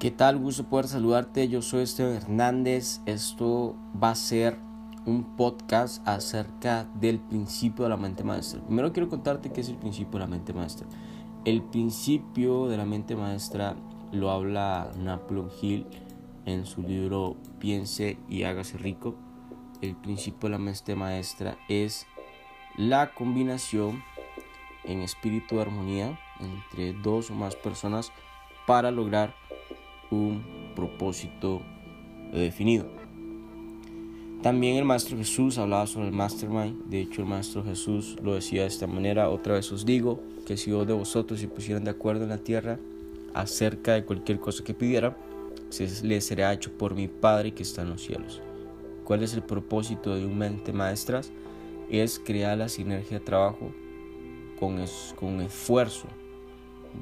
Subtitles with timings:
[0.00, 0.38] ¿Qué tal?
[0.38, 1.46] Gusto poder saludarte.
[1.50, 3.02] Yo soy Esteban Hernández.
[3.04, 4.56] Esto va a ser
[5.04, 8.62] un podcast acerca del principio de la mente maestra.
[8.64, 10.86] Primero quiero contarte qué es el principio de la mente maestra.
[11.44, 13.76] El principio de la mente maestra
[14.10, 15.86] lo habla Napoleon Hill
[16.46, 19.16] en su libro Piense y hágase rico.
[19.82, 22.06] El principio de la mente maestra es
[22.78, 24.02] la combinación
[24.84, 28.12] en espíritu de armonía entre dos o más personas
[28.66, 29.39] para lograr
[30.10, 30.42] un
[30.74, 31.62] propósito
[32.32, 32.86] definido.
[34.42, 36.86] También el Maestro Jesús hablaba sobre el mastermind.
[36.86, 39.28] De hecho, el Maestro Jesús lo decía de esta manera.
[39.28, 42.38] Otra vez os digo que si dos de vosotros se pusieran de acuerdo en la
[42.38, 42.78] tierra
[43.34, 45.14] acerca de cualquier cosa que pidieran,
[45.68, 48.40] se les será hecho por mi Padre que está en los cielos.
[49.04, 51.30] ¿Cuál es el propósito de un mente maestras?
[51.90, 53.72] Es crear la sinergia de trabajo
[54.58, 54.82] con,
[55.16, 56.06] con esfuerzo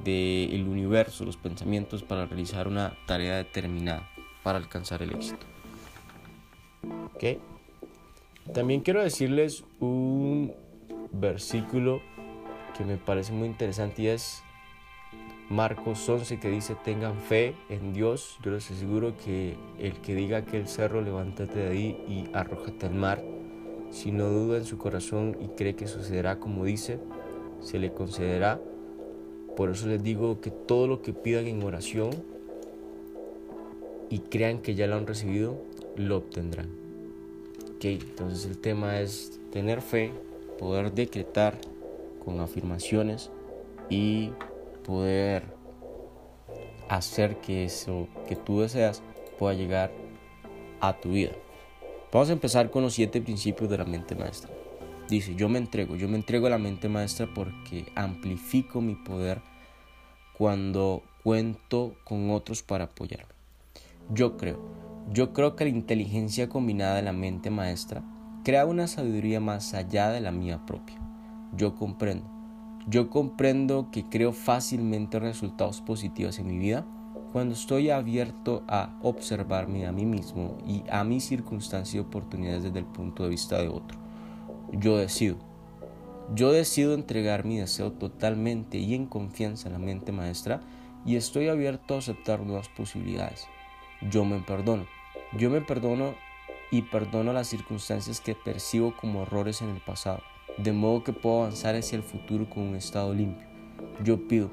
[0.05, 4.09] del universo, los pensamientos para realizar una tarea determinada
[4.43, 5.47] para alcanzar el éxito.
[7.15, 7.39] ¿Okay?
[8.53, 10.53] También quiero decirles un
[11.13, 12.01] versículo
[12.77, 14.43] que me parece muy interesante y es
[15.51, 18.39] Marcos 11 que dice tengan fe en Dios.
[18.43, 22.87] Yo les aseguro que el que diga que el cerro levántate de ahí y arrójate
[22.87, 23.23] al mar,
[23.91, 27.01] si no duda en su corazón y cree que sucederá como dice,
[27.61, 28.61] se le concederá
[29.59, 32.11] por eso les digo que todo lo que pidan en oración
[34.09, 35.57] y crean que ya lo han recibido,
[35.97, 36.69] lo obtendrán.
[37.75, 40.13] Okay, entonces el tema es tener fe,
[40.61, 41.59] poder decretar
[42.25, 43.31] con afirmaciones
[43.91, 44.31] y
[44.87, 45.43] poder
[46.89, 49.03] hacer que eso que tú deseas
[49.41, 49.91] pueda llegar
[50.79, 51.33] a tu vida.
[52.13, 54.58] Vamos a empezar con los siete principios de la mente maestra.
[55.09, 59.41] Dice, yo me entrego, yo me entrego a la mente maestra porque amplifico mi poder
[60.37, 63.33] cuando cuento con otros para apoyarme.
[64.13, 64.61] Yo creo,
[65.11, 68.03] yo creo que la inteligencia combinada de la mente maestra
[68.45, 71.01] crea una sabiduría más allá de la mía propia.
[71.57, 72.27] Yo comprendo,
[72.87, 76.87] yo comprendo que creo fácilmente resultados positivos en mi vida
[77.33, 82.79] cuando estoy abierto a observarme a mí mismo y a mis circunstancias y oportunidades desde
[82.79, 84.08] el punto de vista de otro.
[84.73, 85.37] Yo decido.
[86.35, 90.61] Yo decido entregar mi deseo totalmente y en confianza en la mente maestra
[91.07, 93.47] y estoy abierto a aceptar nuevas posibilidades.
[94.11, 94.87] Yo me perdono.
[95.39, 96.15] Yo me perdono
[96.71, 100.21] y perdono las circunstancias que percibo como errores en el pasado,
[100.59, 103.49] de modo que puedo avanzar hacia el futuro con un estado limpio.
[104.05, 104.51] Yo pido,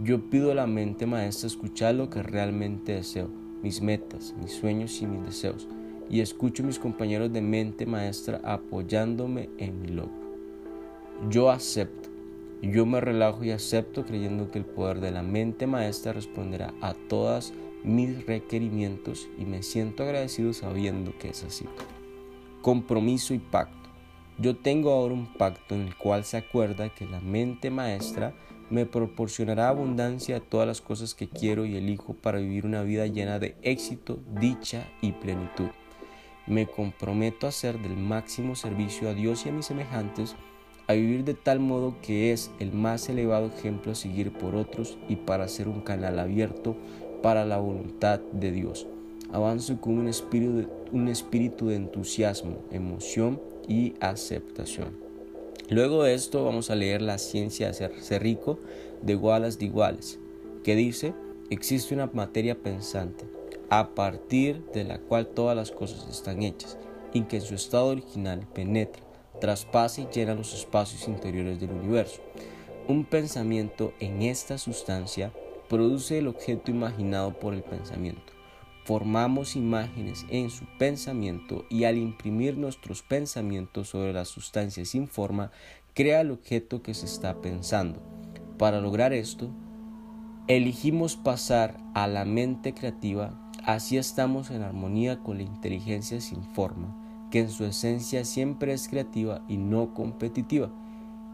[0.00, 3.28] yo pido a la mente maestra escuchar lo que realmente deseo,
[3.62, 5.68] mis metas, mis sueños y mis deseos
[6.10, 10.24] y escucho a mis compañeros de mente maestra apoyándome en mi logro.
[11.30, 12.08] Yo acepto,
[12.62, 16.94] yo me relajo y acepto creyendo que el poder de la mente maestra responderá a
[16.94, 21.66] todos mis requerimientos y me siento agradecido sabiendo que es así.
[22.62, 23.90] Compromiso y pacto.
[24.38, 28.34] Yo tengo ahora un pacto en el cual se acuerda que la mente maestra
[28.70, 33.06] me proporcionará abundancia a todas las cosas que quiero y elijo para vivir una vida
[33.06, 35.68] llena de éxito, dicha y plenitud.
[36.46, 40.36] Me comprometo a hacer del máximo servicio a Dios y a mis semejantes,
[40.86, 44.98] a vivir de tal modo que es el más elevado ejemplo a seguir por otros
[45.08, 46.76] y para ser un canal abierto
[47.22, 48.86] para la voluntad de Dios.
[49.32, 50.08] Avanzo con un
[51.08, 54.88] espíritu de, entusiasmo, emoción y aceptación.
[55.70, 58.58] Luego de esto vamos a leer La ciencia de ser, rico
[59.00, 60.18] de Wallace de Wallace,
[60.62, 61.14] que dice,
[61.48, 63.24] existe una materia pensante
[63.80, 66.78] a partir de la cual todas las cosas están hechas,
[67.12, 69.02] y que en su estado original penetra,
[69.40, 72.22] traspasa y llena los espacios interiores del universo.
[72.86, 75.32] Un pensamiento en esta sustancia
[75.68, 78.32] produce el objeto imaginado por el pensamiento.
[78.84, 85.50] Formamos imágenes en su pensamiento y al imprimir nuestros pensamientos sobre la sustancia sin forma,
[85.94, 88.00] crea el objeto que se está pensando.
[88.56, 89.50] Para lograr esto,
[90.46, 96.94] elegimos pasar a la mente creativa Así estamos en armonía con la inteligencia sin forma,
[97.30, 100.70] que en su esencia siempre es creativa y no competitiva.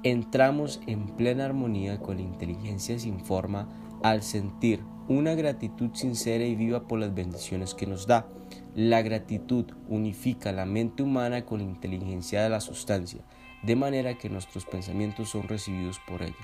[0.04, 3.68] Entramos en plena armonía con la inteligencia sin forma
[4.04, 8.28] al sentir una gratitud sincera y viva por las bendiciones que nos da.
[8.76, 13.22] La gratitud unifica la mente humana con la inteligencia de la sustancia,
[13.64, 16.34] de manera que nuestros pensamientos son recibidos por ella.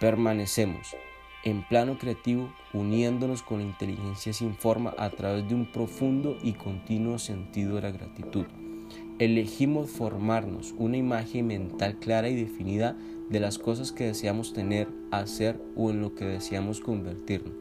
[0.00, 0.96] Permanecemos
[1.44, 6.52] en plano creativo, uniéndonos con la inteligencia sin forma a través de un profundo y
[6.52, 8.46] continuo sentido de la gratitud.
[9.18, 12.96] Elegimos formarnos una imagen mental clara y definida
[13.30, 17.54] de las cosas que deseamos tener, hacer o en lo que deseamos convertirnos.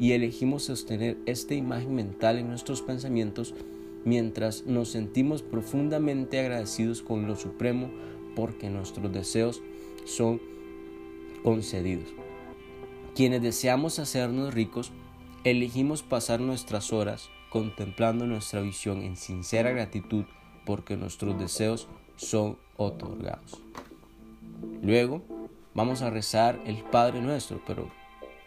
[0.00, 3.52] y elegimos sostener esta imagen mental en nuestros pensamientos
[4.04, 7.90] mientras nos sentimos profundamente agradecidos con lo Supremo
[8.36, 9.60] porque nuestros deseos
[10.04, 10.40] son
[11.42, 12.27] concedidos.
[13.18, 14.92] Quienes deseamos hacernos ricos,
[15.42, 20.24] elegimos pasar nuestras horas contemplando nuestra visión en sincera gratitud
[20.64, 23.60] porque nuestros deseos son otorgados.
[24.82, 25.24] Luego
[25.74, 27.90] vamos a rezar el Padre nuestro, pero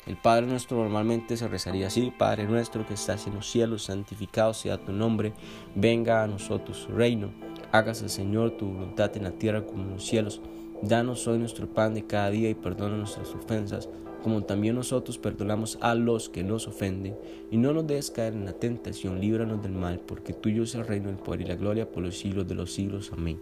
[0.07, 4.53] el Padre nuestro normalmente se rezaría así, Padre nuestro que estás en los cielos, santificado
[4.53, 5.33] sea tu nombre,
[5.75, 7.33] venga a nosotros tu reino,
[7.73, 10.39] hágase Señor tu voluntad en la tierra como en los cielos.
[10.81, 13.89] Danos hoy nuestro pan de cada día y perdona nuestras ofensas,
[14.23, 17.15] como también nosotros perdonamos a los que nos ofenden.
[17.50, 20.85] Y no nos dejes caer en la tentación, líbranos del mal, porque tuyo es el
[20.85, 23.12] reino, el poder y la gloria por los siglos de los siglos.
[23.13, 23.39] Amén.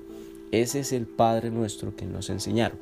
[0.51, 2.79] Ese es el Padre nuestro que nos enseñaron.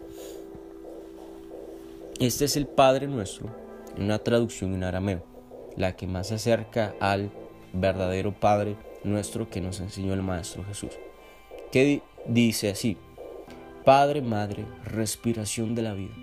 [2.19, 3.47] Este es el Padre nuestro,
[3.95, 5.23] en una traducción en arameo,
[5.75, 7.29] la que más se acerca al
[7.73, 10.91] verdadero Padre nuestro que nos enseñó el Maestro Jesús.
[11.71, 12.97] Que dice así,
[13.85, 16.13] Padre, Madre, respiración de la vida,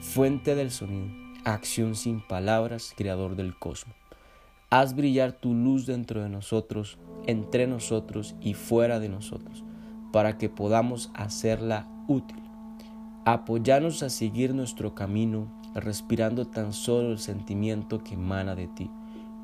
[0.00, 1.14] fuente del sonido,
[1.44, 3.96] acción sin palabras, creador del cosmos.
[4.70, 9.64] Haz brillar tu luz dentro de nosotros, entre nosotros y fuera de nosotros,
[10.12, 12.42] para que podamos hacerla útil.
[13.24, 18.90] Apoyanos a seguir nuestro camino, respirando tan solo el sentimiento que emana de ti.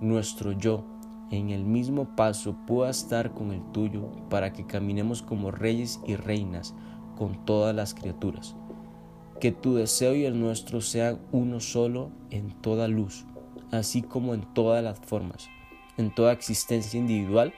[0.00, 0.84] Nuestro yo,
[1.30, 6.16] en el mismo paso, pueda estar con el tuyo, para que caminemos como reyes y
[6.16, 6.74] reinas,
[7.16, 8.56] con todas las criaturas.
[9.42, 13.24] Que tu deseo y el nuestro sean uno solo en toda luz,
[13.72, 15.48] así como en todas las formas,
[15.96, 17.52] en toda existencia individual,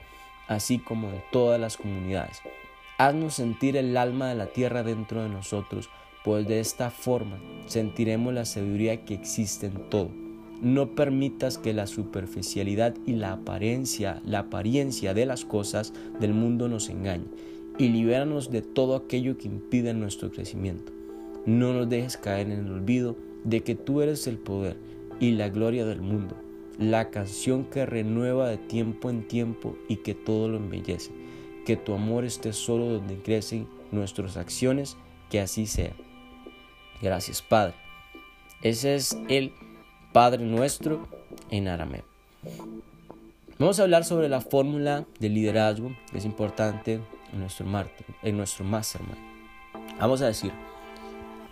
[0.47, 2.41] así como en todas las comunidades.
[2.97, 5.91] Haznos sentir el alma de la tierra dentro de nosotros,
[6.23, 7.37] pues de esta forma
[7.67, 10.09] sentiremos la sabiduría que existe en todo.
[10.63, 16.67] No permitas que la superficialidad y la apariencia, la apariencia de las cosas del mundo
[16.67, 17.29] nos engañen
[17.77, 20.94] y libéranos de todo aquello que impide nuestro crecimiento.
[21.45, 24.77] No nos dejes caer en el olvido de que tú eres el poder
[25.19, 26.35] y la gloria del mundo,
[26.79, 31.11] la canción que renueva de tiempo en tiempo y que todo lo embellece.
[31.65, 34.97] Que tu amor esté solo donde crecen nuestras acciones,
[35.29, 35.93] que así sea.
[37.01, 37.75] Gracias, Padre.
[38.61, 39.53] Ese es el
[40.13, 41.07] Padre nuestro
[41.49, 42.03] en arameo.
[43.57, 46.99] Vamos a hablar sobre la fórmula de liderazgo, que es importante
[47.31, 47.65] en nuestro,
[48.23, 49.17] en nuestro mastermind.
[49.99, 50.51] Vamos a decir,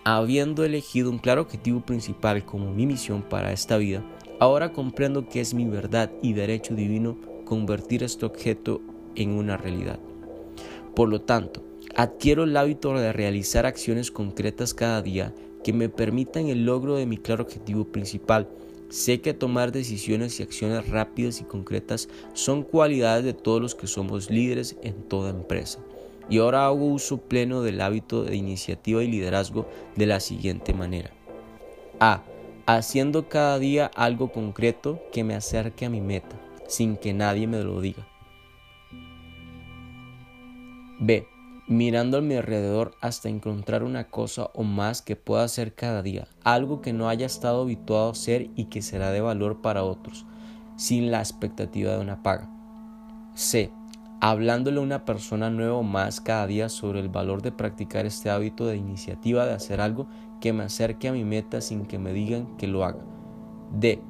[0.04, 4.04] habiendo elegido un claro objetivo principal como mi misión para esta vida,
[4.40, 8.82] ahora comprendo que es mi verdad y derecho divino convertir este objeto
[9.16, 10.00] en una realidad.
[10.96, 11.64] Por lo tanto,
[11.96, 15.34] adquiero el hábito de realizar acciones concretas cada día
[15.64, 18.48] que me permitan el logro de mi claro objetivo principal
[18.94, 23.88] Sé que tomar decisiones y acciones rápidas y concretas son cualidades de todos los que
[23.88, 25.80] somos líderes en toda empresa.
[26.30, 31.12] Y ahora hago uso pleno del hábito de iniciativa y liderazgo de la siguiente manera.
[32.00, 32.24] A.
[32.66, 37.62] Haciendo cada día algo concreto que me acerque a mi meta, sin que nadie me
[37.62, 38.08] lo diga.
[41.00, 41.28] B
[41.68, 46.28] mirando a mi alrededor hasta encontrar una cosa o más que pueda hacer cada día,
[46.44, 50.26] algo que no haya estado habituado a hacer y que será de valor para otros,
[50.76, 52.50] sin la expectativa de una paga.
[53.36, 53.72] C.
[54.26, 58.66] Hablándole a una persona nueva más cada día sobre el valor de practicar este hábito
[58.66, 60.08] de iniciativa de hacer algo
[60.40, 63.04] que me acerque a mi meta sin que me digan que lo haga.
[63.74, 64.02] D.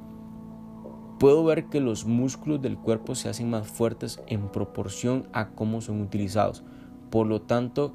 [1.18, 5.80] Puedo ver que los músculos del cuerpo se hacen más fuertes en proporción a cómo
[5.80, 6.62] son utilizados
[7.14, 7.94] por lo tanto,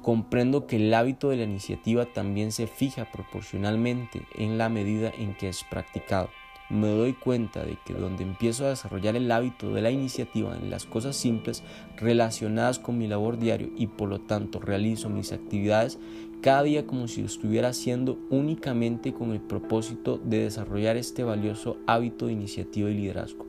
[0.00, 5.34] comprendo que el hábito de la iniciativa también se fija proporcionalmente en la medida en
[5.36, 6.30] que es practicado.
[6.70, 10.70] Me doy cuenta de que donde empiezo a desarrollar el hábito de la iniciativa en
[10.70, 11.62] las cosas simples
[11.96, 15.98] relacionadas con mi labor diario y por lo tanto realizo mis actividades
[16.40, 21.76] cada día como si lo estuviera haciendo únicamente con el propósito de desarrollar este valioso
[21.86, 23.46] hábito de iniciativa y liderazgo.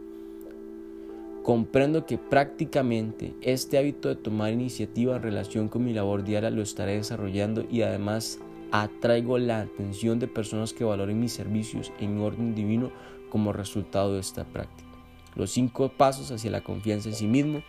[1.44, 6.62] Comprendo que prácticamente este hábito de tomar iniciativa en relación con mi labor diaria lo
[6.62, 8.40] estaré desarrollando y además
[8.72, 12.92] atraigo la atención de personas que valoren mis servicios en orden divino
[13.30, 14.90] como resultado de esta práctica.
[15.36, 17.62] Los cinco pasos hacia la confianza en sí mismo.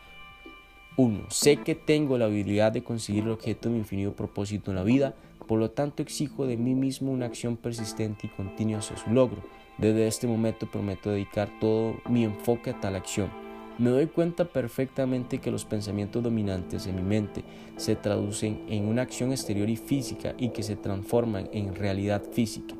[0.96, 1.26] 1.
[1.28, 4.84] Sé que tengo la habilidad de conseguir el objeto de mi infinito propósito en la
[4.84, 5.14] vida,
[5.46, 9.42] por lo tanto exijo de mí mismo una acción persistente y continua hacia su logro.
[9.78, 13.45] Desde este momento prometo dedicar todo mi enfoque a tal acción.
[13.78, 17.44] Me doy cuenta perfectamente que los pensamientos dominantes en mi mente
[17.76, 22.74] se traducen en una acción exterior y física y que se transforman en realidad física.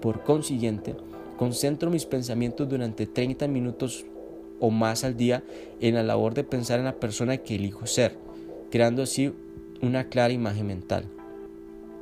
[0.00, 0.94] Por consiguiente,
[1.38, 4.04] Concentro mis pensamientos durante 30 minutos
[4.58, 5.44] o más al día
[5.80, 8.18] en la labor de pensar en la persona que elijo ser,
[8.72, 9.32] creando así
[9.80, 11.04] una clara imagen mental.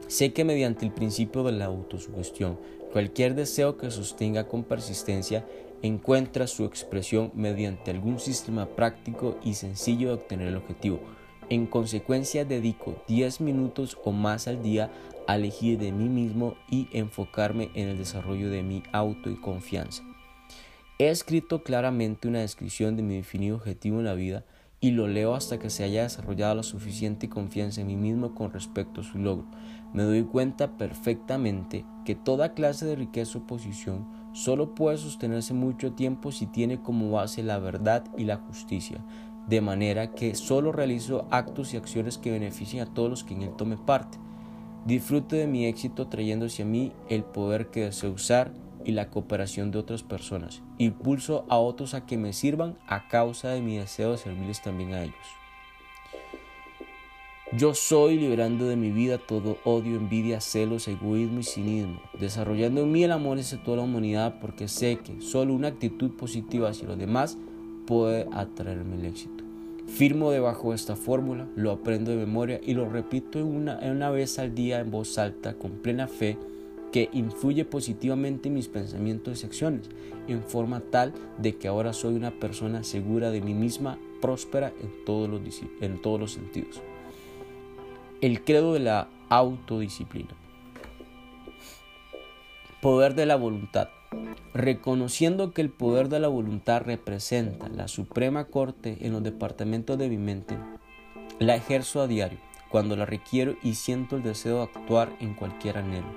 [0.06, 2.56] Sé que mediante el principio de la autosugestión,
[2.92, 5.44] cualquier deseo que sostenga con persistencia
[5.82, 11.00] encuentra su expresión mediante algún sistema práctico y sencillo de obtener el objetivo.
[11.48, 14.90] En consecuencia, dedico 10 minutos o más al día
[15.28, 20.02] a elegir de mí mismo y enfocarme en el desarrollo de mi auto y confianza.
[20.98, 24.44] He escrito claramente una descripción de mi definido objetivo en la vida
[24.80, 28.52] y lo leo hasta que se haya desarrollado la suficiente confianza en mí mismo con
[28.52, 29.46] respecto a su logro.
[29.96, 35.92] Me doy cuenta perfectamente que toda clase de riqueza o posición solo puede sostenerse mucho
[35.92, 39.02] tiempo si tiene como base la verdad y la justicia,
[39.48, 43.44] de manera que solo realizo actos y acciones que beneficien a todos los que en
[43.44, 44.18] él tome parte.
[44.84, 48.52] Disfruto de mi éxito trayendo hacia mí el poder que deseo usar
[48.84, 50.62] y la cooperación de otras personas.
[50.76, 54.92] Impulso a otros a que me sirvan a causa de mi deseo de servirles también
[54.92, 55.45] a ellos.
[57.56, 62.92] Yo soy liberando de mi vida todo odio, envidia, celos, egoísmo y cinismo, desarrollando en
[62.92, 66.88] mí el amor hacia toda la humanidad porque sé que solo una actitud positiva hacia
[66.88, 67.38] los demás
[67.86, 69.42] puede atraerme el éxito.
[69.86, 74.54] Firmo debajo de esta fórmula, lo aprendo de memoria y lo repito una, vez al
[74.54, 76.36] día en voz alta con plena fe
[76.92, 79.88] que influye positivamente en mis pensamientos y acciones,
[80.28, 84.74] en forma tal de que ahora soy una persona segura de mí misma, próspera
[85.80, 86.82] en todos los sentidos.
[88.22, 90.30] El credo de la autodisciplina.
[92.80, 93.88] Poder de la voluntad.
[94.54, 100.08] Reconociendo que el poder de la voluntad representa la Suprema Corte en los departamentos de
[100.08, 100.56] mi mente,
[101.38, 102.38] la ejerzo a diario
[102.70, 106.08] cuando la requiero y siento el deseo de actuar en cualquier anhelo,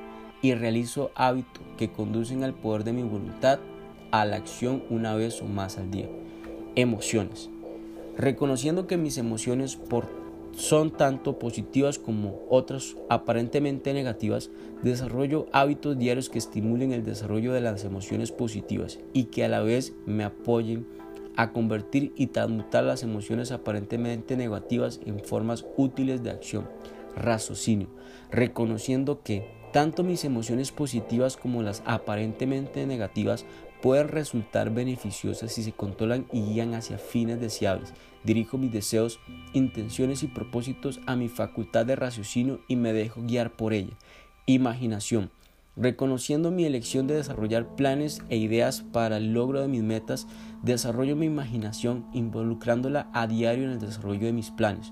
[0.42, 3.60] y realizo hábitos que conducen al poder de mi voluntad
[4.12, 6.08] a la acción una vez o más al día.
[6.76, 7.50] Emociones.
[8.16, 14.50] Reconociendo que mis emociones por son tanto positivas como otras aparentemente negativas,
[14.84, 19.62] desarrollo hábitos diarios que estimulen el desarrollo de las emociones positivas y que a la
[19.62, 20.86] vez me apoyen
[21.36, 26.68] a convertir y transmutar las emociones aparentemente negativas en formas útiles de acción.
[27.16, 27.88] Raciocinio,
[28.30, 33.46] reconociendo que tanto mis emociones positivas como las aparentemente negativas
[33.82, 37.94] pueden resultar beneficiosas si se controlan y guían hacia fines deseables.
[38.24, 39.20] Dirijo mis deseos,
[39.54, 43.98] intenciones y propósitos a mi facultad de raciocinio y me dejo guiar por ella.
[44.46, 45.32] Imaginación.
[45.78, 50.28] Reconociendo mi elección de desarrollar planes e ideas para el logro de mis metas,
[50.62, 54.92] desarrollo mi imaginación involucrándola a diario en el desarrollo de mis planes.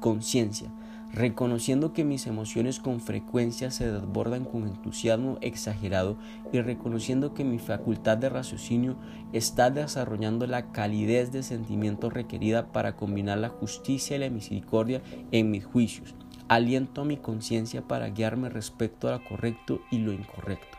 [0.00, 0.70] Conciencia
[1.12, 6.18] reconociendo que mis emociones con frecuencia se desbordan con entusiasmo exagerado
[6.52, 8.96] y reconociendo que mi facultad de raciocinio
[9.32, 15.50] está desarrollando la calidez de sentimiento requerida para combinar la justicia y la misericordia en
[15.50, 16.14] mis juicios.
[16.48, 20.78] Aliento a mi conciencia para guiarme respecto a lo correcto y lo incorrecto.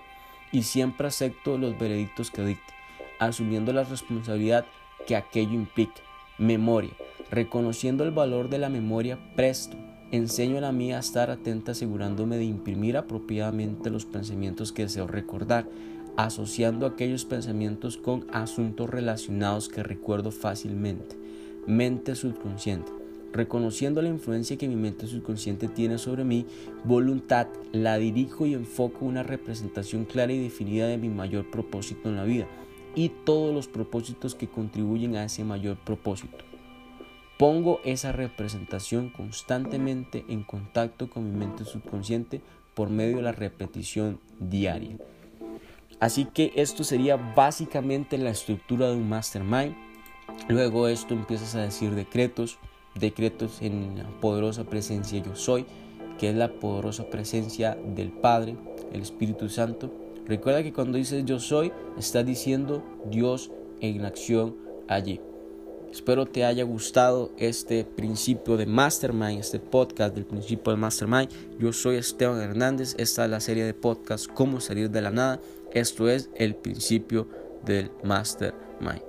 [0.52, 2.74] Y siempre acepto los veredictos que dicte,
[3.20, 4.66] asumiendo la responsabilidad
[5.06, 6.02] que aquello implica.
[6.40, 6.92] Memoria.
[7.30, 9.78] Reconociendo el valor de la memoria, presto
[10.12, 15.06] Enseño a la mía a estar atenta asegurándome de imprimir apropiadamente los pensamientos que deseo
[15.06, 15.70] recordar,
[16.18, 21.16] asociando aquellos pensamientos con asuntos relacionados que recuerdo fácilmente.
[21.68, 22.92] Mente subconsciente.
[23.32, 26.48] Reconociendo la influencia que mi mente subconsciente tiene sobre mi
[26.84, 32.16] voluntad, la dirijo y enfoco una representación clara y definida de mi mayor propósito en
[32.16, 32.48] la vida
[32.96, 36.49] y todos los propósitos que contribuyen a ese mayor propósito.
[37.40, 42.42] Pongo esa representación constantemente en contacto con mi mente subconsciente
[42.74, 44.98] por medio de la repetición diaria.
[46.02, 49.74] Así que esto sería básicamente la estructura de un mastermind.
[50.50, 52.58] Luego esto empiezas a decir decretos,
[52.96, 55.66] decretos en la poderosa presencia yo soy,
[56.18, 58.58] que es la poderosa presencia del Padre,
[58.92, 59.94] el Espíritu Santo.
[60.26, 64.58] Recuerda que cuando dices yo soy, estás diciendo Dios en acción
[64.90, 65.22] allí.
[65.92, 71.30] Espero te haya gustado este principio de Mastermind, este podcast del principio de Mastermind.
[71.60, 72.96] Yo soy Esteban Hernández.
[72.98, 75.40] Esta es la serie de podcast Cómo salir de la nada.
[75.74, 77.28] Esto es el principio
[77.66, 79.09] del Mastermind.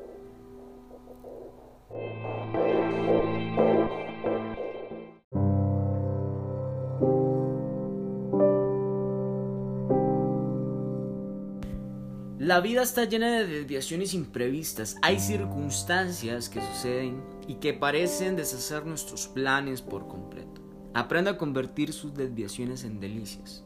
[12.50, 14.96] La vida está llena de desviaciones imprevistas.
[15.02, 20.60] Hay circunstancias que suceden y que parecen deshacer nuestros planes por completo.
[20.92, 23.62] Aprenda a convertir sus desviaciones en delicias.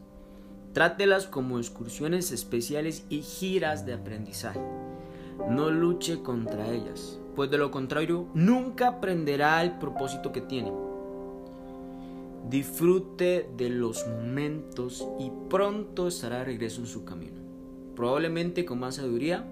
[0.71, 4.61] Trátelas como excursiones especiales y giras de aprendizaje.
[5.49, 10.71] No luche contra ellas, pues de lo contrario nunca aprenderá el propósito que tiene.
[12.51, 17.44] Disfrute de los momentos y pronto estará de regreso en su camino.
[17.95, 19.45] Probablemente con más sabiduría,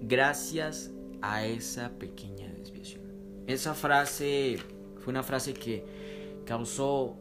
[0.00, 0.90] gracias
[1.22, 3.02] a esa pequeña desviación.
[3.46, 4.58] Esa frase
[4.96, 5.84] fue una frase que
[6.44, 7.14] causó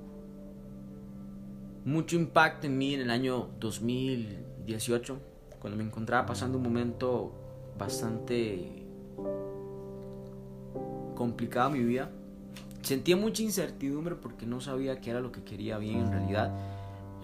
[1.86, 5.17] mucho impacto en mí en el año 2018,
[5.60, 7.32] cuando me encontraba pasando un momento
[7.77, 8.84] bastante
[11.15, 12.10] complicado en mi vida.
[12.82, 16.76] Sentía mucha incertidumbre porque no sabía qué era lo que quería bien en realidad.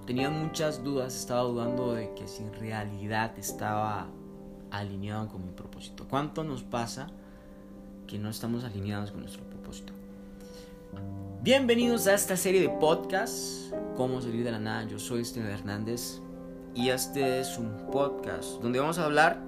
[0.06, 4.10] Tenía muchas dudas, estaba dudando de que si en realidad estaba
[4.70, 6.06] alineado con mi propósito.
[6.10, 7.08] ¿Cuánto nos pasa
[8.06, 9.94] que no estamos alineados con nuestro propósito?
[11.42, 14.84] Bienvenidos a esta serie de podcasts, Cómo salir de la nada.
[14.90, 16.20] Yo soy Steven Hernández
[16.76, 19.42] y este es un podcast donde vamos a hablar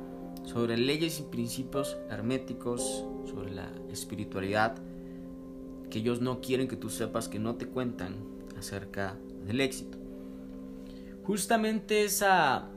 [0.45, 4.77] sobre leyes y principios herméticos, sobre la espiritualidad,
[5.89, 8.15] que ellos no quieren que tú sepas, que no te cuentan
[8.57, 10.04] acerca del éxito.
[11.27, 12.69] Justamente esa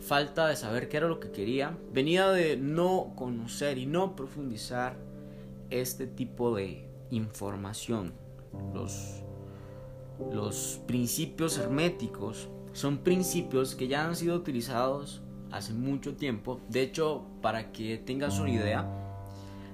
[0.00, 4.96] falta de saber qué era lo que quería venía de no conocer y no profundizar
[5.70, 8.12] este tipo de información.
[8.74, 9.22] Los,
[10.32, 16.60] los principios herméticos son principios que ya han sido utilizados hace mucho tiempo.
[16.68, 18.86] De hecho, para que tengas una idea,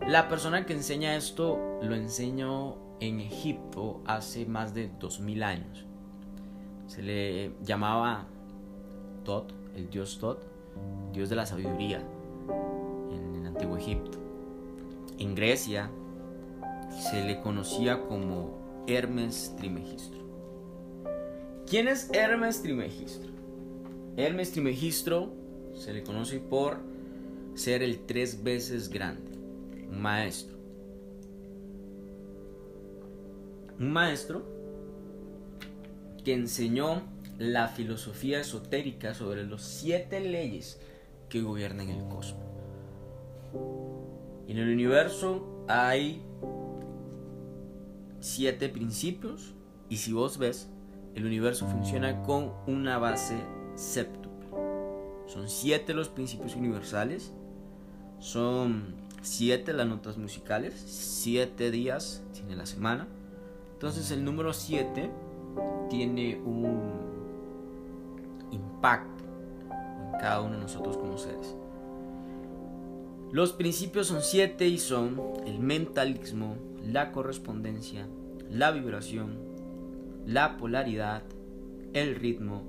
[0.07, 5.88] la persona que enseña esto lo enseñó en Egipto hace más de 2000 años.
[6.89, 8.27] Se le llamaba
[9.25, 10.43] Tot, el dios Tot,
[11.13, 12.03] dios de la sabiduría
[13.13, 14.19] en el antiguo Egipto.
[15.19, 15.91] En Grecia
[16.91, 20.19] se le conocía como Hermes Trimegistro.
[21.69, 23.31] ¿Quién es Hermes Trimegistro?
[24.17, 25.31] Hermes Trimegistro
[25.75, 26.79] se le conoce por
[27.55, 29.31] ser el tres veces grande,
[29.91, 30.57] un maestro.
[33.79, 34.58] Un maestro
[36.25, 37.03] que enseñó
[37.39, 40.81] la filosofía esotérica sobre los siete leyes
[41.29, 42.43] que gobiernan el cosmos.
[44.49, 46.23] En el universo hay
[48.21, 49.55] siete principios
[49.89, 50.69] y si vos ves,
[51.15, 53.37] el universo funciona con una base
[53.75, 54.49] séptuple.
[55.27, 57.33] Son siete los principios universales,
[58.19, 63.07] son siete las notas musicales, siete días tiene la semana.
[63.75, 65.11] Entonces el número siete
[65.89, 66.93] tiene un
[68.51, 69.25] impacto
[70.13, 71.57] en cada uno de nosotros como seres.
[73.31, 78.07] Los principios son siete y son el mentalismo, la correspondencia,
[78.51, 79.37] la vibración,
[80.27, 81.23] la polaridad,
[81.93, 82.63] el ritmo,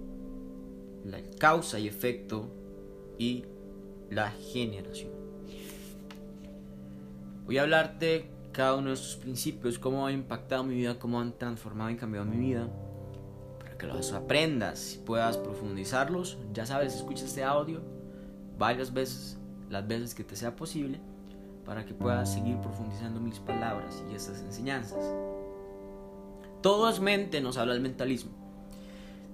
[1.05, 2.49] la causa y efecto
[3.17, 3.45] y
[4.09, 5.11] la generación.
[7.45, 8.25] Voy a hablarte
[8.59, 12.25] cada uno de estos principios, cómo ha impactado mi vida, cómo han transformado y cambiado
[12.25, 12.67] mi vida,
[13.57, 16.37] para que los aprendas y puedas profundizarlos.
[16.51, 17.79] Ya sabes, escucha este audio
[18.57, 19.37] varias veces,
[19.69, 20.99] las veces que te sea posible,
[21.63, 25.09] para que puedas seguir profundizando mis palabras y estas enseñanzas.
[26.61, 28.31] Todo es mente, nos habla el mentalismo.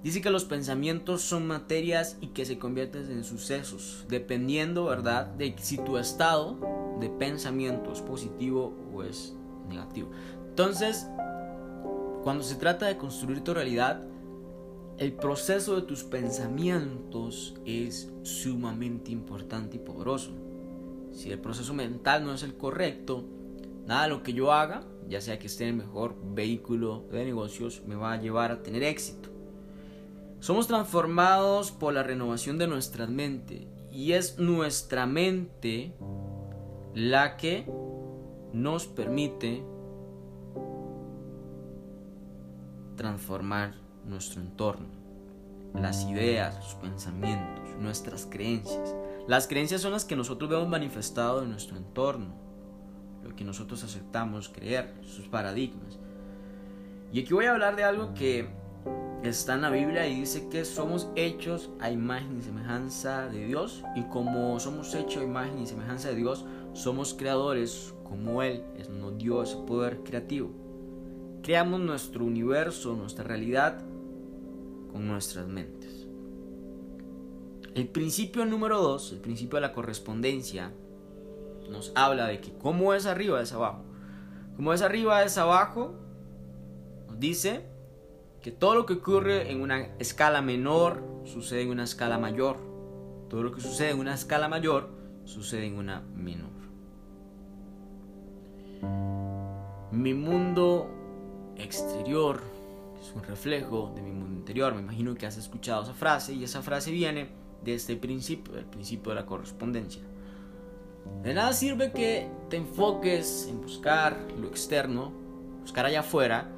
[0.04, 5.56] Dice que los pensamientos son materias y que se convierten en sucesos, dependiendo, ¿verdad?, de
[5.58, 9.36] si tu estado de pensamiento es positivo o es
[9.68, 10.10] negativo.
[10.50, 11.08] Entonces,
[12.24, 14.02] cuando se trata de construir tu realidad,
[14.98, 20.32] el proceso de tus pensamientos es sumamente importante y poderoso.
[21.12, 23.26] Si el proceso mental no es el correcto,
[23.86, 27.84] nada lo que yo haga, ya sea que esté en el mejor vehículo de negocios,
[27.86, 29.30] me va a llevar a tener éxito.
[30.40, 35.94] Somos transformados por la renovación de nuestra mente y es nuestra mente
[36.96, 37.70] la que
[38.54, 39.62] nos permite
[42.96, 44.88] transformar nuestro entorno,
[45.74, 48.96] las ideas, los pensamientos, nuestras creencias.
[49.28, 52.34] Las creencias son las que nosotros vemos manifestado en nuestro entorno,
[53.26, 56.00] lo que nosotros aceptamos creer, sus paradigmas.
[57.12, 58.48] Y aquí voy a hablar de algo que
[59.30, 63.84] está en la Biblia y dice que somos hechos a imagen y semejanza de Dios
[63.96, 69.18] y como somos hechos a imagen y semejanza de Dios, somos creadores como Él nos
[69.18, 70.52] dio ese poder creativo.
[71.42, 73.84] Creamos nuestro universo, nuestra realidad
[74.92, 76.08] con nuestras mentes.
[77.74, 80.72] El principio número dos, el principio de la correspondencia,
[81.70, 83.84] nos habla de que como es arriba es abajo.
[84.56, 85.96] Como es arriba es abajo,
[87.08, 87.75] nos dice
[88.46, 92.58] que todo lo que ocurre en una escala menor sucede en una escala mayor.
[93.28, 94.88] Todo lo que sucede en una escala mayor
[95.24, 96.52] sucede en una menor.
[99.92, 102.40] Mi mundo exterior
[103.02, 104.76] es un reflejo de mi mundo interior.
[104.76, 107.30] Me imagino que has escuchado esa frase y esa frase viene
[107.64, 110.04] de este principio, del principio de la correspondencia.
[111.24, 115.12] De nada sirve que te enfoques en buscar lo externo,
[115.64, 116.52] buscar allá afuera,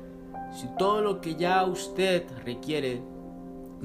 [0.54, 3.02] si todo lo que ya usted requiere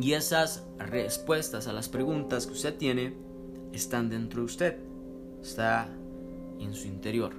[0.00, 3.14] y esas respuestas a las preguntas que usted tiene
[3.72, 4.76] están dentro de usted,
[5.42, 5.88] está
[6.58, 7.34] en su interior.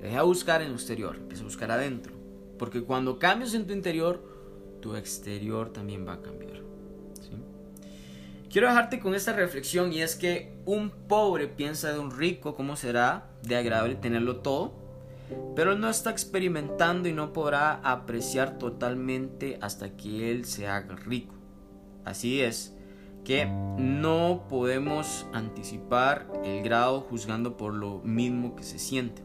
[0.00, 2.12] Deja buscar en lo exterior, empieza a buscar adentro.
[2.58, 4.22] Porque cuando cambias en tu interior,
[4.80, 6.52] tu exterior también va a cambiar.
[8.52, 12.76] Quiero dejarte con esta reflexión y es que un pobre piensa de un rico cómo
[12.76, 14.74] será de agradable tenerlo todo,
[15.54, 21.34] pero no está experimentando y no podrá apreciar totalmente hasta que él se haga rico.
[22.04, 22.76] Así es
[23.24, 29.22] que no podemos anticipar el grado juzgando por lo mismo que se siente.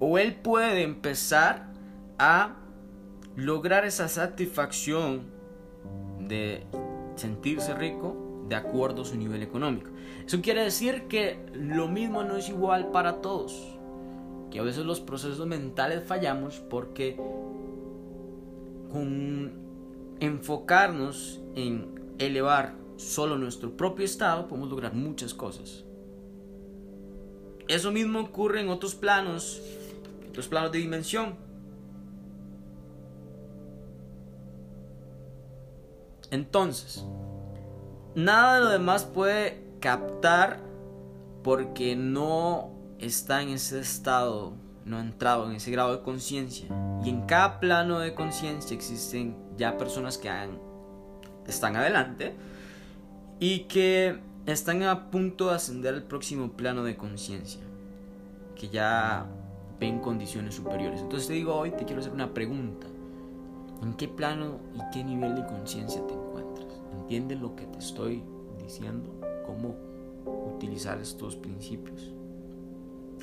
[0.00, 1.72] O él puede empezar
[2.18, 2.56] a
[3.36, 5.22] lograr esa satisfacción
[6.20, 6.66] de
[7.14, 9.90] sentirse rico de acuerdo a su nivel económico.
[10.26, 13.75] Eso quiere decir que lo mismo no es igual para todos.
[14.56, 17.14] Que a veces los procesos mentales fallamos porque
[18.90, 19.52] con
[20.18, 25.84] enfocarnos en elevar solo nuestro propio estado podemos lograr muchas cosas.
[27.68, 29.60] Eso mismo ocurre en otros planos,
[30.30, 31.34] otros planos de dimensión.
[36.30, 37.04] Entonces,
[38.14, 40.60] nada de lo demás puede captar
[41.42, 44.52] porque no está en ese estado,
[44.84, 46.68] no ha entrado en ese grado de conciencia.
[47.04, 50.30] Y en cada plano de conciencia existen ya personas que
[51.46, 52.34] están adelante
[53.38, 57.60] y que están a punto de ascender al próximo plano de conciencia,
[58.54, 59.26] que ya
[59.80, 61.00] ven condiciones superiores.
[61.00, 62.86] Entonces te digo hoy, te quiero hacer una pregunta.
[63.82, 66.14] ¿En qué plano y qué nivel de conciencia te
[67.06, 68.24] ¿Entiendes lo que te estoy
[68.60, 69.08] diciendo?
[69.46, 69.76] ¿Cómo
[70.56, 72.15] utilizar estos principios?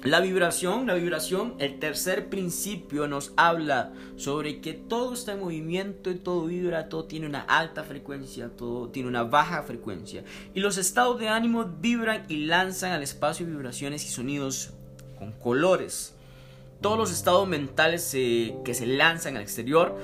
[0.02, 6.12] La vibración, la vibración, el tercer principio nos habla sobre que todo está en movimiento
[6.12, 10.26] y todo vibra, todo tiene una alta frecuencia, todo tiene una baja frecuencia.
[10.54, 14.72] Y los estados de ánimo vibran y lanzan al espacio vibraciones y sonidos
[15.18, 16.16] con colores.
[16.82, 19.98] Todos los estados mentales que se lanzan al exterior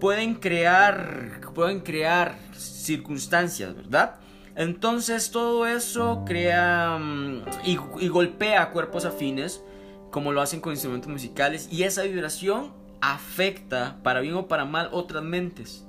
[0.00, 4.16] pueden crear, pueden crear circunstancias, ¿verdad?
[4.56, 9.62] Entonces todo eso crea mm, y, golpea cuerpos afines,
[10.10, 14.88] como lo hacen con instrumentos musicales, y esa vibración afecta, para bien o para mal,
[14.92, 15.84] otras mentes.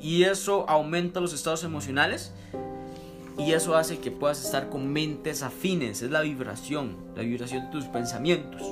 [0.00, 2.32] Y eso aumenta los estados emocionales
[3.38, 6.00] y eso hace que puedas estar con mentes afines.
[6.00, 8.62] Es la vibración, la vibración de tus pensamientos.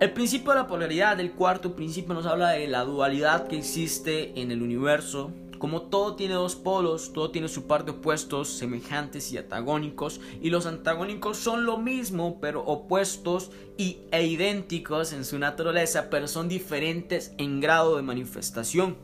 [0.00, 4.40] El principio de la polaridad del cuarto principio nos habla de la dualidad que existe
[4.40, 5.30] en el universo.
[5.64, 10.50] Como todo tiene dos polos, todo tiene su par de opuestos, semejantes y antagónicos, y
[10.50, 16.50] los antagónicos son lo mismo, pero opuestos y, e idénticos en su naturaleza, pero son
[16.50, 18.98] diferentes en grado de manifestación.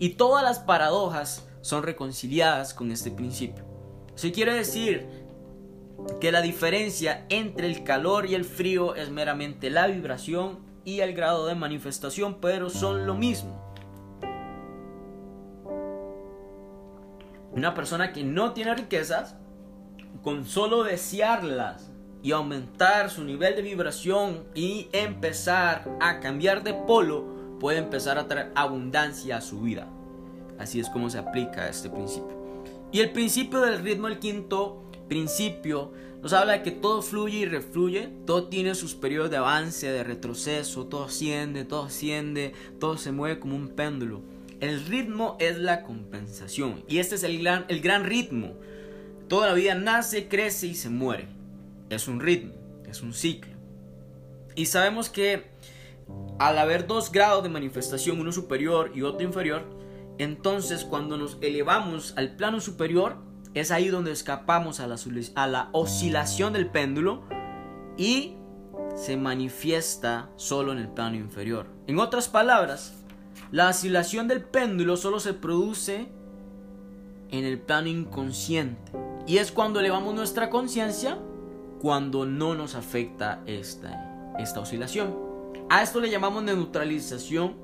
[0.00, 3.64] Y todas las paradojas son reconciliadas con este principio.
[4.16, 5.06] Se quiere decir
[6.20, 11.14] que la diferencia entre el calor y el frío es meramente la vibración y el
[11.14, 13.63] grado de manifestación, pero son lo mismo.
[17.56, 19.36] Una persona que no tiene riquezas,
[20.22, 21.90] con solo desearlas
[22.22, 28.26] y aumentar su nivel de vibración y empezar a cambiar de polo, puede empezar a
[28.26, 29.86] traer abundancia a su vida.
[30.58, 32.36] Así es como se aplica este principio.
[32.90, 37.44] Y el principio del ritmo, el quinto, principio nos habla de que todo fluye y
[37.44, 43.12] refluye, todo tiene sus periodos de avance, de retroceso, todo asciende, todo asciende, todo se
[43.12, 44.22] mueve como un péndulo.
[44.64, 48.54] El ritmo es la compensación y este es el gran, el gran ritmo.
[49.28, 51.28] Toda la vida nace, crece y se muere.
[51.90, 52.54] Es un ritmo,
[52.88, 53.52] es un ciclo.
[54.54, 55.50] Y sabemos que
[56.38, 59.68] al haber dos grados de manifestación, uno superior y otro inferior,
[60.16, 63.18] entonces cuando nos elevamos al plano superior,
[63.52, 67.24] es ahí donde escapamos a la, oscilación del péndulo
[67.98, 68.38] y
[68.96, 71.66] se manifiesta solo en el plano inferior.
[71.86, 73.03] En otras palabras,
[73.54, 76.08] la oscilación del péndulo solo se produce
[77.30, 78.90] en el plano inconsciente.
[79.28, 81.20] Y es cuando elevamos nuestra conciencia
[81.80, 85.14] cuando no nos afecta esta, esta oscilación.
[85.70, 87.54] A esto le llamamos neutralización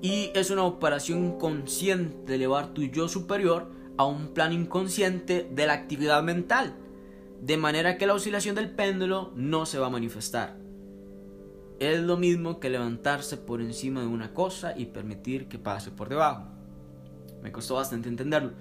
[0.00, 5.74] y es una operación consciente elevar tu yo superior a un plano inconsciente de la
[5.74, 6.74] actividad mental,
[7.42, 10.67] de manera que la oscilación del péndulo no se va a manifestar.
[11.78, 16.08] Es lo mismo que levantarse por encima de una cosa y permitir que pase por
[16.08, 16.44] debajo.
[17.42, 18.52] Me costó bastante entenderlo.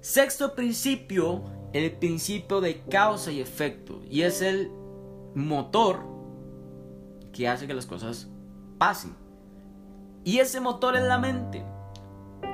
[0.00, 1.42] Sexto principio,
[1.72, 4.70] el principio de causa y efecto, y es el
[5.34, 6.00] motor
[7.32, 8.28] que hace que las cosas
[8.78, 9.14] pasen.
[10.24, 11.64] Y ese motor es la mente.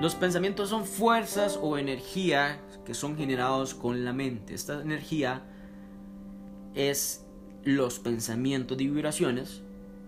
[0.00, 4.54] Los pensamientos son fuerzas o energía que son generados con la mente.
[4.54, 5.42] Esta energía
[6.74, 7.23] es
[7.64, 9.62] los pensamientos de vibraciones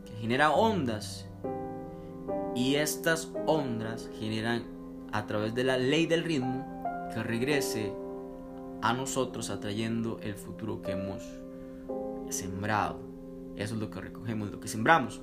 [0.05, 1.27] que generan ondas.
[2.55, 4.65] Y estas ondas generan
[5.13, 6.67] a través de la ley del ritmo
[7.13, 7.93] que regrese
[8.83, 11.23] a nosotros atrayendo el futuro que hemos
[12.31, 12.99] sembrado.
[13.57, 15.21] Eso es lo que recogemos, lo que sembramos.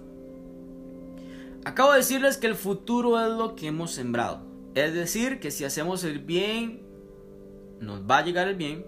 [1.65, 4.41] Acabo de decirles que el futuro es lo que hemos sembrado.
[4.75, 6.81] Es decir, que si hacemos el bien,
[7.79, 8.85] nos va a llegar el bien.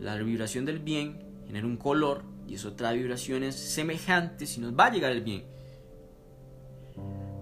[0.00, 4.86] La vibración del bien genera un color y eso trae vibraciones semejantes y nos va
[4.86, 5.44] a llegar el bien.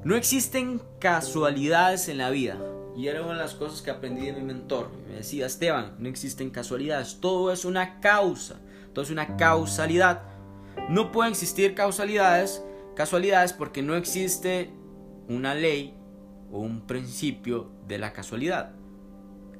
[0.04, 2.58] No existen casualidades en la vida.
[2.96, 4.90] Y era una de las cosas que aprendí de mi mentor.
[5.08, 7.18] Me decía, Esteban, no existen casualidades.
[7.20, 8.56] Todo es una causa.
[8.92, 10.22] Todo es una causalidad.
[10.88, 12.62] No pueden existir causalidades,
[12.94, 14.70] casualidades porque no existe
[15.28, 15.94] una ley
[16.52, 18.72] o un principio de la casualidad.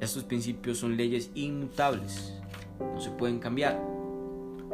[0.01, 2.35] Estos principios son leyes inmutables,
[2.79, 3.94] no se pueden cambiar.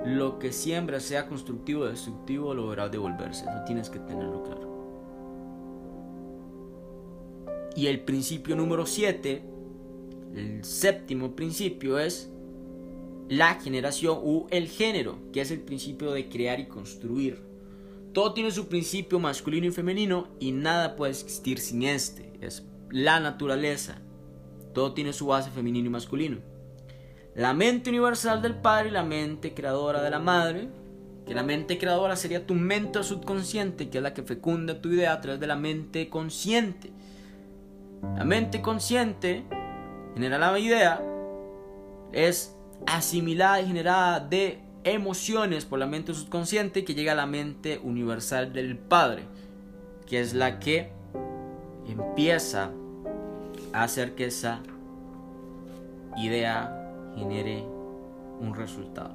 [0.04, 3.44] Lo que siembra, sea constructivo o destructivo, logrará devolverse.
[3.44, 4.70] Eso tienes que tenerlo claro.
[7.76, 9.42] Y el principio número 7,
[10.34, 12.30] el séptimo principio es
[13.28, 17.42] la generación u el género, que es el principio de crear y construir.
[18.12, 22.32] Todo tiene su principio masculino y femenino y nada puede existir sin este.
[22.40, 24.02] Es la naturaleza.
[24.74, 26.49] Todo tiene su base femenino y masculino.
[27.40, 30.68] La mente universal del padre y la mente creadora de la madre.
[31.26, 35.14] Que la mente creadora sería tu mente subconsciente, que es la que fecunda tu idea
[35.14, 36.90] a través de la mente consciente.
[38.14, 39.44] La mente consciente
[40.12, 41.02] genera la idea,
[42.12, 42.54] es
[42.86, 48.52] asimilada y generada de emociones por la mente subconsciente que llega a la mente universal
[48.52, 49.22] del Padre,
[50.06, 50.90] que es la que
[51.88, 52.70] empieza
[53.72, 54.60] a hacer que esa
[56.18, 56.79] idea
[57.14, 57.64] genere
[58.40, 59.14] un resultado.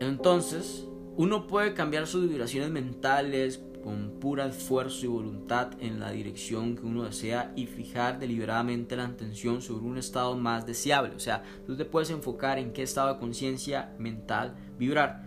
[0.00, 6.76] Entonces, uno puede cambiar sus vibraciones mentales con pura esfuerzo y voluntad en la dirección
[6.76, 11.14] que uno desea y fijar deliberadamente la atención sobre un estado más deseable.
[11.14, 15.24] O sea, tú te puedes enfocar en qué estado de conciencia mental vibrar.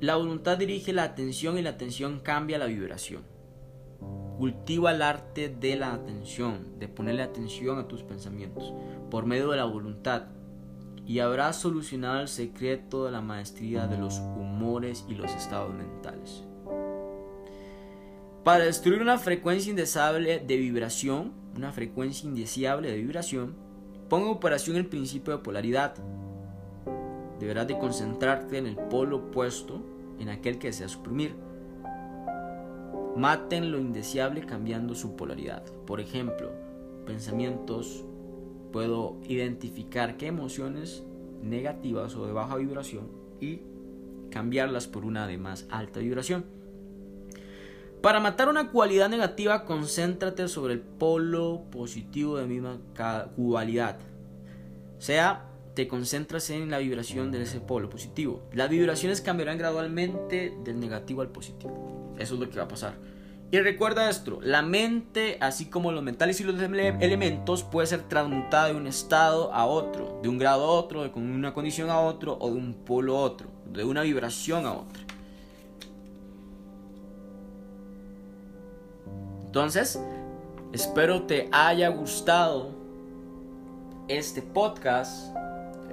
[0.00, 3.33] La voluntad dirige la atención y la atención cambia la vibración.
[4.38, 8.74] Cultiva el arte de la atención, de ponerle atención a tus pensamientos
[9.10, 10.24] por medio de la voluntad
[11.06, 16.44] y habrás solucionado el secreto de la maestría de los humores y los estados mentales.
[18.42, 23.54] Para destruir una frecuencia indeseable de vibración, una frecuencia indeseable de vibración,
[24.08, 25.94] ponga en operación el principio de polaridad.
[27.40, 29.82] Deberás de concentrarte en el polo opuesto,
[30.18, 31.34] en aquel que deseas suprimir.
[33.16, 35.64] Maten lo indeseable cambiando su polaridad.
[35.86, 36.50] Por ejemplo,
[37.06, 38.04] pensamientos,
[38.72, 41.04] puedo identificar qué emociones
[41.42, 43.08] negativas o de baja vibración
[43.40, 43.60] y
[44.30, 46.44] cambiarlas por una de más alta vibración.
[48.02, 52.78] Para matar una cualidad negativa, concéntrate sobre el polo positivo de misma
[53.36, 53.98] cualidad.
[54.98, 58.42] Sea, te concentras en la vibración de ese polo positivo.
[58.52, 62.14] Las vibraciones cambiarán gradualmente del negativo al positivo.
[62.18, 62.94] Eso es lo que va a pasar.
[63.50, 68.68] Y recuerda esto, la mente, así como los mentales y los elementos, puede ser transmutada
[68.68, 72.36] de un estado a otro, de un grado a otro, de una condición a otro
[72.40, 75.04] o de un polo a otro, de una vibración a otra.
[79.46, 80.00] Entonces,
[80.72, 82.72] espero te haya gustado
[84.08, 85.33] este podcast,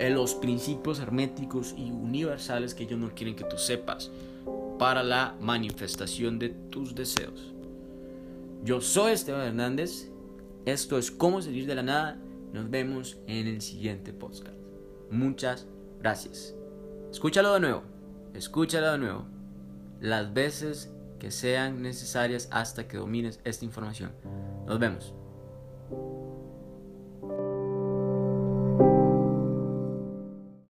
[0.01, 4.09] en los principios herméticos y universales que ellos no quieren que tú sepas
[4.79, 7.53] para la manifestación de tus deseos.
[8.63, 10.09] Yo soy Esteban Hernández,
[10.65, 12.17] esto es Cómo salir de la nada,
[12.51, 14.55] nos vemos en el siguiente podcast.
[15.11, 15.67] Muchas
[15.99, 16.55] gracias.
[17.11, 17.83] Escúchalo de nuevo,
[18.33, 19.25] escúchalo de nuevo.
[19.99, 24.11] Las veces que sean necesarias hasta que domines esta información.
[24.65, 25.13] Nos vemos.